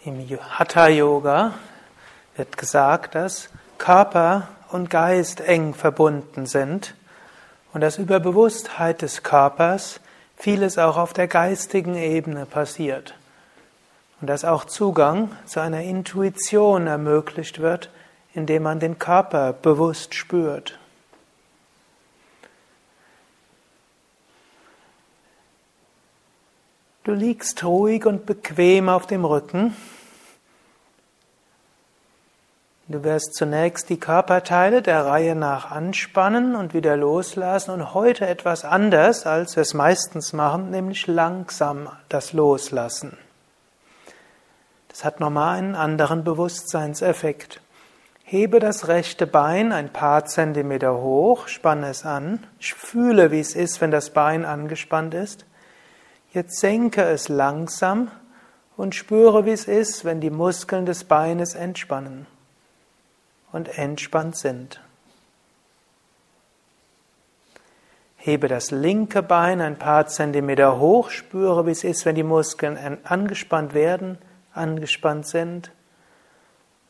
[0.04, 1.54] Im Hatha Yoga
[2.36, 6.94] wird gesagt, dass Körper und Geist eng verbunden sind
[7.72, 10.00] und dass über Bewusstheit des Körpers
[10.36, 13.14] vieles auch auf der geistigen Ebene passiert
[14.20, 17.90] und dass auch Zugang zu einer Intuition ermöglicht wird,
[18.34, 20.78] indem man den Körper bewusst spürt.
[27.04, 29.76] Du liegst ruhig und bequem auf dem Rücken
[32.88, 38.64] Du wirst zunächst die Körperteile der Reihe nach anspannen und wieder loslassen und heute etwas
[38.64, 43.16] anders, als wir es meistens machen, nämlich langsam das Loslassen.
[44.88, 47.60] Das hat nochmal einen anderen Bewusstseinseffekt.
[48.24, 53.80] Hebe das rechte Bein ein paar Zentimeter hoch, spanne es an, fühle, wie es ist,
[53.80, 55.46] wenn das Bein angespannt ist.
[56.32, 58.10] Jetzt senke es langsam
[58.76, 62.26] und spüre, wie es ist, wenn die Muskeln des Beines entspannen
[63.52, 64.80] und entspannt sind.
[68.16, 72.98] Hebe das linke Bein ein paar Zentimeter hoch, spüre, wie es ist, wenn die Muskeln
[73.04, 74.16] angespannt werden,
[74.54, 75.72] angespannt sind.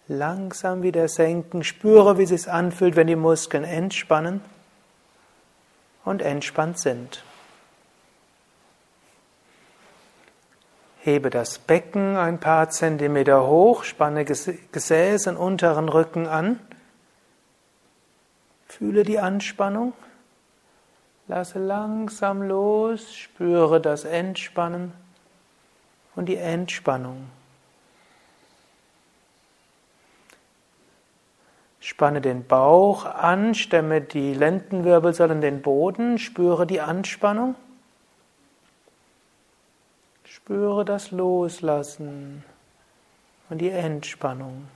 [0.09, 4.43] Langsam wieder senken, spüre, wie es sich anfühlt, wenn die Muskeln entspannen
[6.05, 7.23] und entspannt sind.
[11.05, 16.61] Hebe das Becken ein paar Zentimeter hoch, spanne Gesäß und unteren Rücken an.
[18.69, 19.95] Fühle die Anspannung.
[21.27, 24.93] Lasse langsam los, spüre das Entspannen
[26.15, 27.29] und die Entspannung.
[31.81, 37.57] Spanne den Bauch an, stemme die Lendenwirbelsäule in den Boden, spüre die Anspannung.
[40.53, 42.45] Spüre das Loslassen
[43.49, 44.69] und die Entspannung.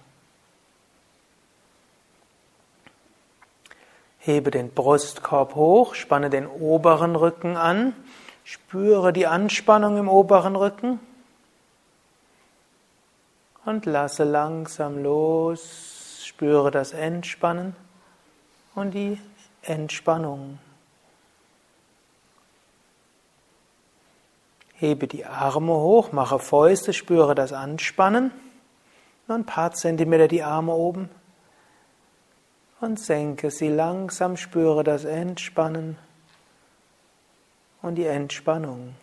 [4.20, 7.92] Hebe den Brustkorb hoch, spanne den oberen Rücken an,
[8.42, 10.98] spüre die Anspannung im oberen Rücken
[13.66, 17.76] und lasse langsam los, spüre das Entspannen
[18.74, 19.20] und die
[19.60, 20.58] Entspannung.
[24.78, 28.30] Hebe die Arme hoch, mache Fäuste, spüre das Anspannen.
[29.26, 31.08] Nur ein paar Zentimeter die Arme oben.
[32.80, 35.96] Und senke sie langsam, spüre das Entspannen
[37.80, 38.94] und die Entspannung.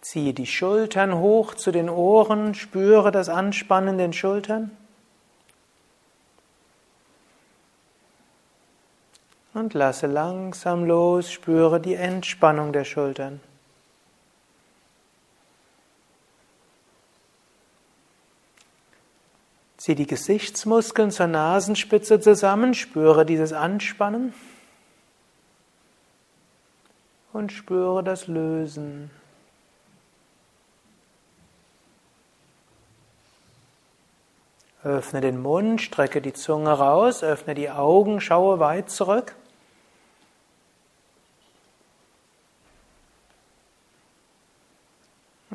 [0.00, 4.70] Ziehe die Schultern hoch zu den Ohren, spüre das Anspannen in den Schultern.
[9.56, 13.40] Und lasse langsam los, spüre die Entspannung der Schultern.
[19.78, 24.34] Zieh die Gesichtsmuskeln zur Nasenspitze zusammen, spüre dieses Anspannen
[27.32, 29.10] und spüre das Lösen.
[34.84, 39.34] Öffne den Mund, strecke die Zunge raus, öffne die Augen, schaue weit zurück.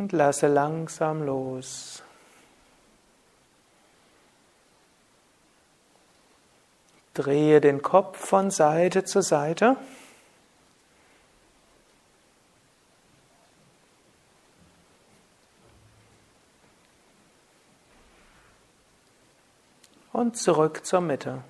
[0.01, 2.01] Und lasse langsam los.
[7.13, 9.77] Drehe den Kopf von Seite zu Seite.
[20.11, 21.43] Und zurück zur Mitte.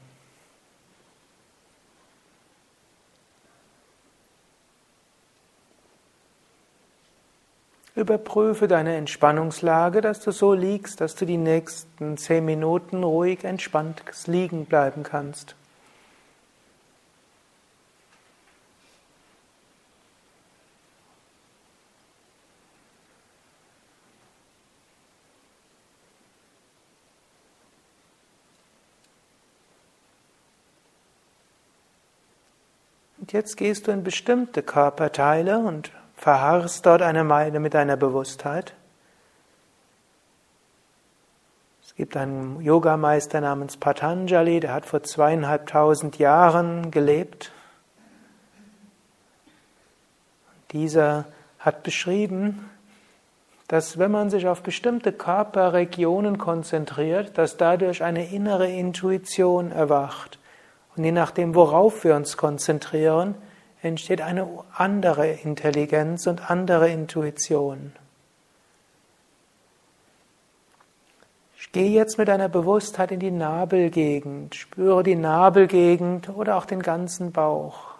[8.11, 14.03] Überprüfe deine Entspannungslage, dass du so liegst, dass du die nächsten zehn Minuten ruhig entspannt
[14.27, 15.55] liegen bleiben kannst.
[33.19, 38.75] Und jetzt gehst du in bestimmte Körperteile und verharrst dort eine Meile mit deiner Bewusstheit.
[41.83, 47.51] Es gibt einen Yogameister namens Patanjali, der hat vor zweieinhalbtausend Jahren gelebt.
[50.71, 51.25] Dieser
[51.57, 52.69] hat beschrieben,
[53.67, 60.37] dass wenn man sich auf bestimmte Körperregionen konzentriert, dass dadurch eine innere Intuition erwacht.
[60.95, 63.33] Und je nachdem, worauf wir uns konzentrieren,
[63.81, 67.93] entsteht eine andere Intelligenz und andere Intuition.
[71.57, 76.81] Ich gehe jetzt mit deiner Bewusstheit in die Nabelgegend, spüre die Nabelgegend oder auch den
[76.81, 77.91] ganzen Bauch.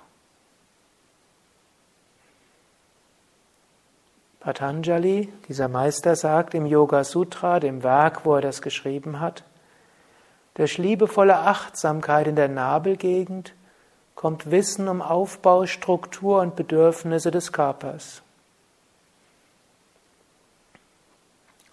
[4.41, 9.43] Patanjali, dieser Meister, sagt im Yoga Sutra, dem Werk, wo er das geschrieben hat,
[10.55, 13.53] durch liebevolle Achtsamkeit in der Nabelgegend
[14.15, 18.21] kommt Wissen um Aufbau, Struktur und Bedürfnisse des Körpers.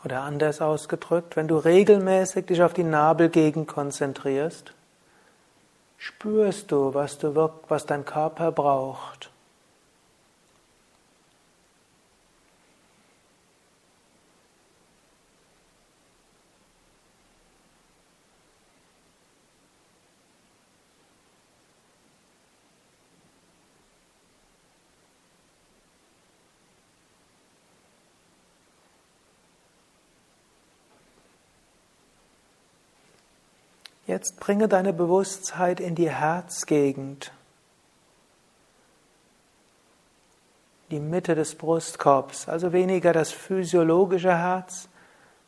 [0.05, 4.73] Oder anders ausgedrückt, wenn du regelmäßig dich auf die Nabelgegend konzentrierst,
[5.97, 9.31] spürst du, was, du, was dein Körper braucht.
[34.09, 37.31] Jetzt bringe deine Bewusstheit in die Herzgegend,
[40.91, 44.89] die Mitte des Brustkorbs, also weniger das physiologische Herz,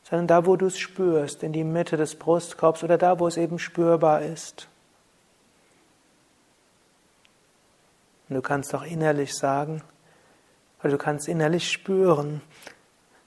[0.02, 3.38] sondern da, wo du es spürst, in die Mitte des Brustkorbs oder da, wo es
[3.38, 4.68] eben spürbar ist.
[8.28, 9.82] Und du kannst auch innerlich sagen,
[10.80, 12.42] oder du kannst innerlich spüren,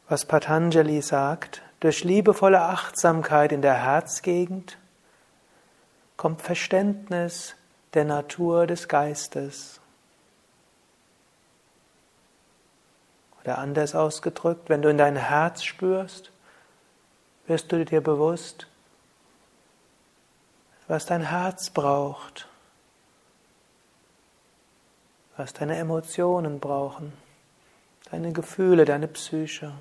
[0.08, 4.78] was Patanjali sagt, durch liebevolle Achtsamkeit in der Herzgegend
[6.18, 7.56] kommt Verständnis
[7.94, 9.80] der Natur des Geistes.
[13.42, 16.32] Oder anders ausgedrückt, wenn du in dein Herz spürst,
[17.46, 18.68] wirst du dir bewusst,
[20.88, 22.48] was dein Herz braucht,
[25.36, 27.14] was deine Emotionen brauchen,
[28.12, 29.74] deine Gefühle, deine Psyche.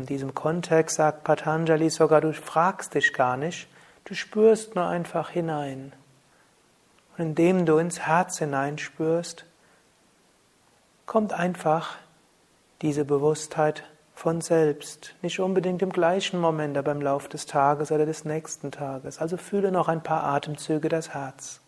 [0.00, 3.68] In diesem Kontext sagt Patanjali sogar, du fragst dich gar nicht,
[4.04, 5.92] du spürst nur einfach hinein.
[7.16, 9.44] Und indem du ins Herz hineinspürst,
[11.06, 11.96] kommt einfach
[12.82, 15.14] diese Bewusstheit von selbst.
[15.22, 19.18] Nicht unbedingt im gleichen Moment, aber im Lauf des Tages oder des nächsten Tages.
[19.18, 21.60] Also fühle noch ein paar Atemzüge das Herz.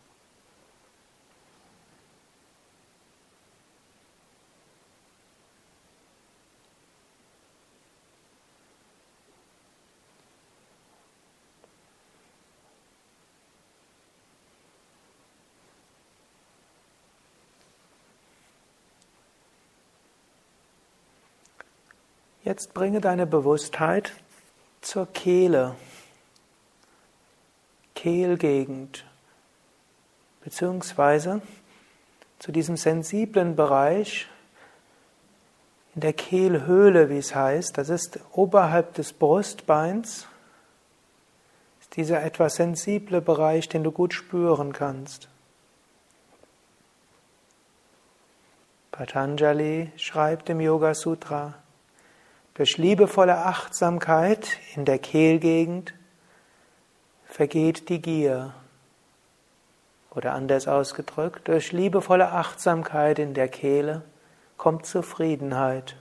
[22.53, 24.13] Jetzt bringe deine Bewusstheit
[24.83, 25.75] zur Kehle,
[27.95, 29.07] Kehlgegend,
[30.45, 31.41] beziehungsweise
[32.39, 34.29] zu diesem sensiblen Bereich
[35.95, 40.27] in der Kehlhöhle, wie es heißt, das ist oberhalb des Brustbeins,
[41.81, 45.31] ist dieser etwas sensible Bereich, den du gut spüren kannst.
[48.91, 51.62] Patanjali schreibt im Yoga Sutra,
[52.55, 55.95] durch liebevolle Achtsamkeit in der Kehlgegend
[57.27, 58.55] vergeht die Gier.
[60.11, 64.03] Oder anders ausgedrückt, durch liebevolle Achtsamkeit in der Kehle
[64.59, 65.97] kommt Zufriedenheit.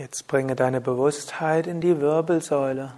[0.00, 2.94] Jetzt bringe deine Bewusstheit in die Wirbelsäule.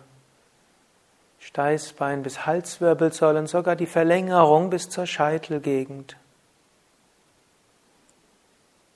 [1.40, 6.16] Steißbein bis Halswirbelsäule und sogar die Verlängerung bis zur Scheitelgegend.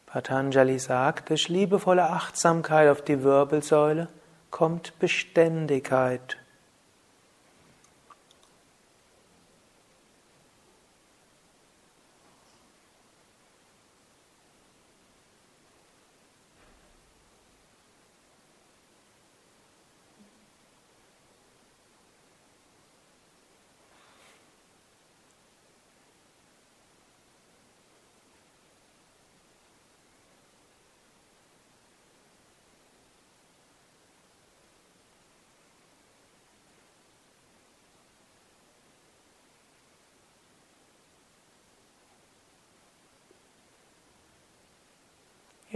[0.06, 4.06] Patanjali sagt, durch liebevolle Achtsamkeit auf die Wirbelsäule
[4.52, 6.36] kommt Beständigkeit.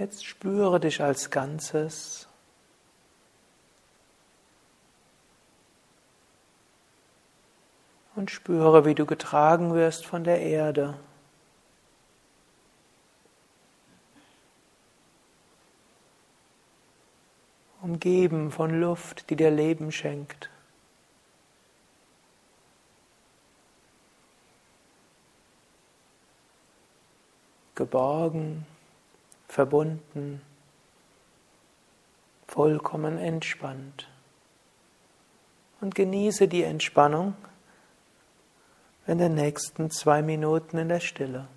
[0.00, 2.26] Jetzt spüre dich als Ganzes.
[8.16, 10.98] Und spüre, wie du getragen wirst von der Erde.
[17.82, 20.48] Umgeben von Luft, die dir Leben schenkt.
[27.74, 28.64] Geborgen
[29.50, 30.40] verbunden,
[32.46, 34.08] vollkommen entspannt.
[35.80, 37.34] Und genieße die Entspannung
[39.06, 41.48] in den nächsten zwei Minuten in der Stille.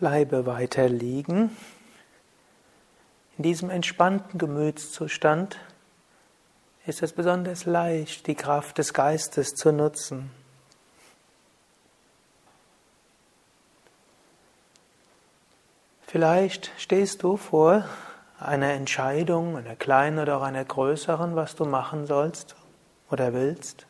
[0.00, 1.54] Bleibe weiter liegen.
[3.36, 5.58] In diesem entspannten Gemütszustand
[6.86, 10.30] ist es besonders leicht, die Kraft des Geistes zu nutzen.
[16.06, 17.84] Vielleicht stehst du vor
[18.38, 22.56] einer Entscheidung, einer kleinen oder auch einer größeren, was du machen sollst
[23.10, 23.86] oder willst.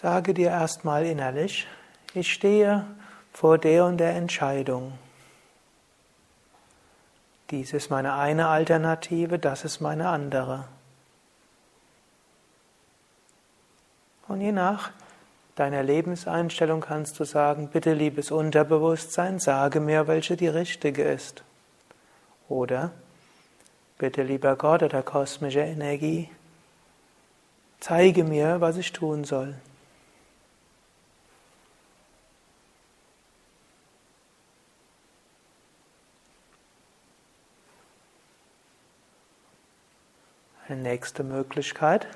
[0.00, 1.66] Sage dir erstmal innerlich,
[2.14, 2.86] ich stehe
[3.34, 4.94] vor der und der Entscheidung.
[7.50, 10.64] Dies ist meine eine Alternative, das ist meine andere.
[14.26, 14.90] Und je nach
[15.54, 21.42] deiner Lebenseinstellung kannst du sagen, bitte liebes Unterbewusstsein, sage mir, welche die richtige ist.
[22.48, 22.90] Oder
[23.98, 26.30] bitte lieber Gott oder kosmische Energie,
[27.80, 29.56] zeige mir, was ich tun soll.
[40.80, 42.06] Nächste Möglichkeit.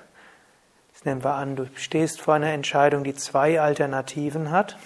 [0.93, 4.77] Jetzt nehmen wir an, du stehst vor einer Entscheidung, die zwei Alternativen hat.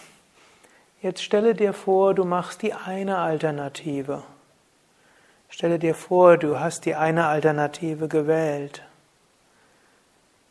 [1.02, 4.22] Jetzt stelle dir vor, du machst die eine Alternative.
[5.50, 8.82] Stelle dir vor, du hast die eine Alternative gewählt.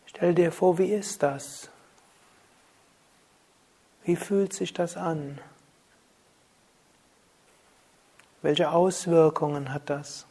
[0.05, 1.69] Stell dir vor, wie ist das?
[4.03, 5.39] Wie fühlt sich das an?
[8.41, 10.26] Welche Auswirkungen hat das?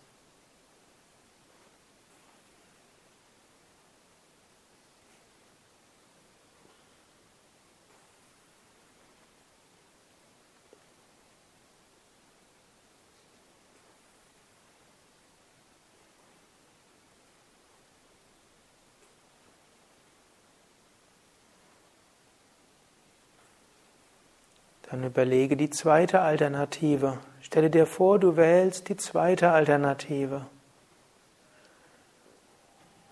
[24.97, 27.19] Dann überlege die zweite Alternative.
[27.43, 30.47] Stelle dir vor, du wählst die zweite Alternative.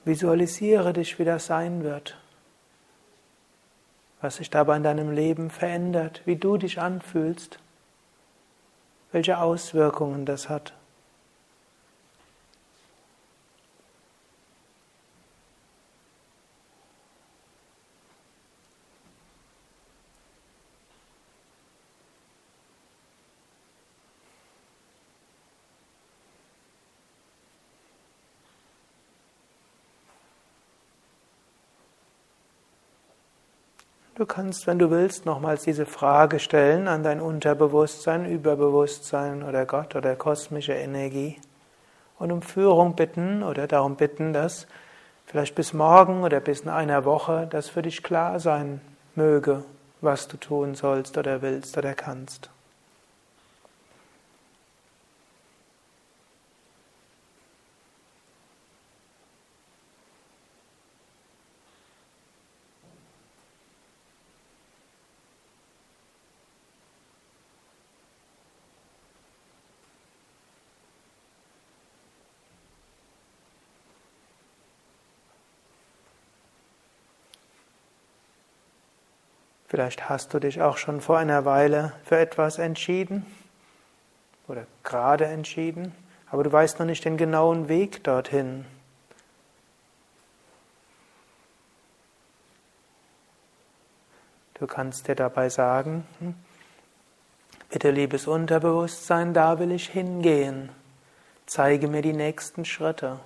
[0.07, 2.17] Visualisiere dich, wie das sein wird.
[4.23, 7.59] Was sich dabei in deinem Leben verändert, wie du dich anfühlst,
[9.13, 10.73] welche Auswirkungen das hat.
[34.17, 39.97] Du kannst, wenn du willst, nochmals diese Frage stellen an dein Unterbewusstsein, Überbewusstsein oder Gott
[39.97, 41.41] oder kosmische Energie
[42.21, 44.69] und um Führung bitten oder darum bitten, dass
[45.27, 48.81] vielleicht bis morgen oder bis in einer Woche das für dich klar sein
[49.17, 49.65] möge,
[50.01, 52.51] was du tun sollst oder willst oder kannst.
[79.75, 83.27] Vielleicht hast du dich auch schon vor einer Weile für etwas entschieden
[84.47, 85.93] oder gerade entschieden,
[86.31, 88.67] aber du weißt noch nicht den genauen Weg dorthin.
[94.61, 96.37] Du kannst dir dabei sagen, hm,
[97.69, 100.69] bitte liebes Unterbewusstsein, da will ich hingehen.
[101.47, 103.19] Zeige mir die nächsten Schritte.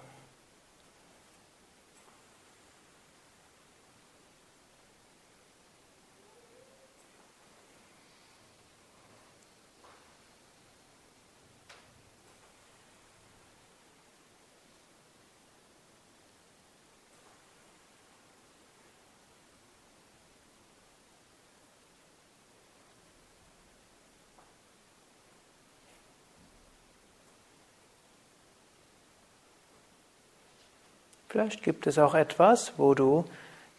[31.29, 33.25] Vielleicht gibt es auch etwas, wo du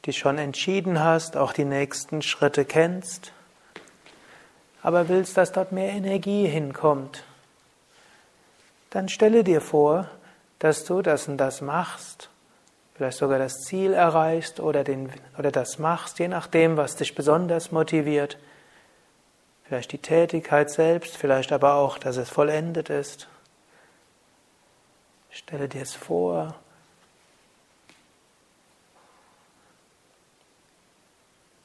[0.06, 3.34] dich schon entschieden hast, auch die nächsten Schritte kennst,
[4.82, 7.24] aber willst, dass dort mehr Energie hinkommt.
[8.92, 10.10] Dann stelle dir vor,
[10.60, 12.30] dass du das und das machst,
[12.96, 17.72] vielleicht sogar das Ziel erreichst oder, den, oder das machst, je nachdem, was dich besonders
[17.72, 18.38] motiviert.
[19.66, 23.28] Vielleicht die Tätigkeit selbst, vielleicht aber auch, dass es vollendet ist.
[25.30, 26.56] Stelle dir es vor.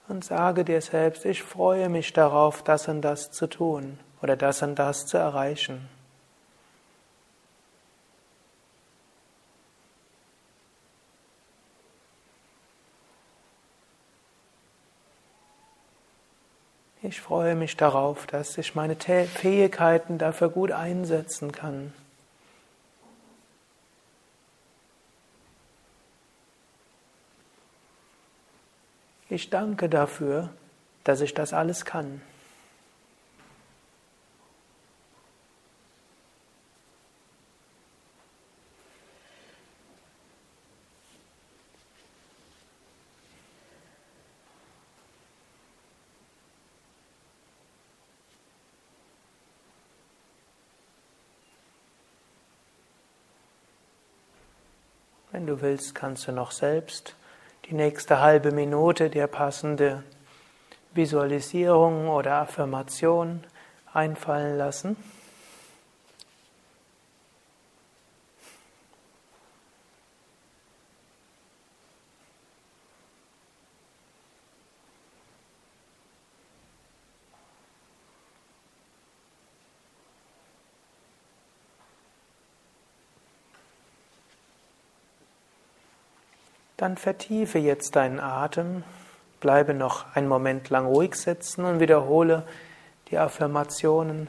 [0.09, 4.63] Und sage dir selbst, ich freue mich darauf, das und das zu tun oder das
[4.63, 5.89] und das zu erreichen.
[17.07, 21.93] Ich freue mich darauf, dass ich meine Fähigkeiten dafür gut einsetzen kann.
[29.35, 30.51] Ich danke dafür,
[31.03, 32.23] dass ich das alles kann.
[55.33, 57.17] Wenn du willst, kannst du noch selbst
[57.69, 60.03] die nächste halbe Minute dir passende
[60.93, 63.43] Visualisierung oder Affirmation
[63.93, 64.97] einfallen lassen.
[86.85, 88.85] Dann vertiefe jetzt deinen Atem,
[89.41, 92.47] bleibe noch einen Moment lang ruhig sitzen und wiederhole
[93.11, 94.29] die Affirmationen.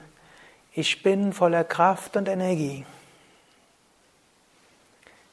[0.71, 2.85] Ich bin voller Kraft und Energie.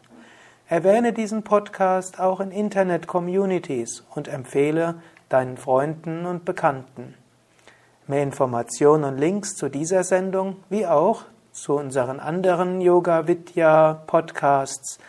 [0.67, 4.95] Erwähne diesen Podcast auch in Internet-Communities und empfehle
[5.29, 7.15] deinen Freunden und Bekannten.
[8.07, 14.99] Mehr Informationen und Links zu dieser Sendung, wie auch zu unseren anderen Yoga Vidya Podcasts,